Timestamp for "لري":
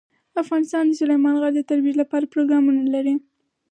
2.95-3.15